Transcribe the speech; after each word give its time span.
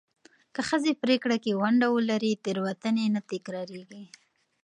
که 0.53 0.61
ښځې 0.69 0.91
پرېکړه 1.03 1.37
کې 1.43 1.57
ونډه 1.61 1.87
ولري، 1.95 2.31
تېروتنې 2.43 3.05
نه 3.15 3.21
تکرارېږي. 3.31 4.03